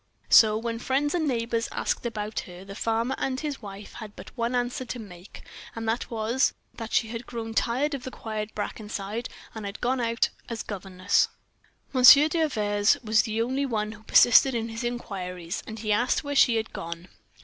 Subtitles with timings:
[0.29, 4.35] So, when friends and neighbors asked about her, the farmer and his wife had but
[4.35, 5.43] one answer to make,
[5.75, 9.79] and that was, that she had grown tired of the quiet of Brackenside, and had
[9.79, 11.27] gone out as a governess.
[11.93, 16.33] Monsieur D'Anvers was the only one who persisted in his inquiries, and he asked where
[16.35, 17.07] she had gone.